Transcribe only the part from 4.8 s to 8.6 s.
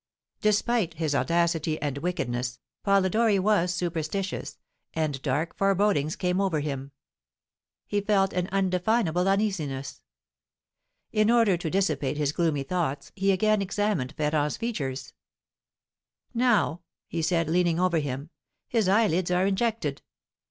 and dark forebodings came over him; he felt an